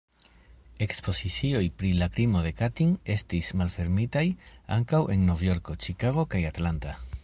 Ekspozicioj 0.85 1.61
pri 1.81 1.91
la 1.99 2.07
krimo 2.15 2.41
de 2.47 2.55
Katin 2.63 2.97
estis 3.19 3.53
malfermitaj 3.63 4.27
ankaŭ 4.81 5.07
en 5.17 5.27
Nov-Jorko, 5.33 5.81
Ĉikago 5.87 6.31
kaj 6.35 6.45
Atlanta. 6.55 7.03